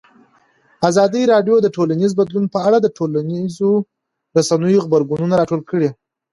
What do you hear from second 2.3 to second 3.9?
په اړه د ټولنیزو